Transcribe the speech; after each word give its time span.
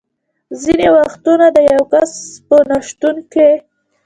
ځینې 0.61 0.87
وختونه 0.97 1.45
د 1.55 1.57
یو 1.71 1.83
کس 1.93 2.11
په 2.47 2.55
نه 2.69 2.77
شتون 2.87 3.15
کې. 3.31 3.49